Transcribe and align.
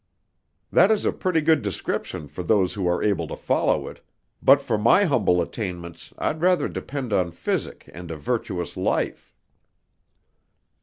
"That 0.71 0.89
is 0.89 1.05
a 1.05 1.11
pretty 1.13 1.41
good 1.41 1.61
prescription 1.61 2.27
for 2.27 2.41
those 2.41 2.73
who 2.73 2.87
are 2.87 3.03
able 3.03 3.27
to 3.27 3.35
follow 3.35 3.87
it, 3.87 4.03
but 4.41 4.59
for 4.59 4.75
my 4.79 5.03
humble 5.03 5.43
attainments 5.43 6.11
I'd 6.17 6.41
rather 6.41 6.67
depend 6.67 7.13
on 7.13 7.29
physic 7.29 7.87
and 7.93 8.09
a 8.09 8.17
virtuous 8.17 8.75
life." 8.75 9.35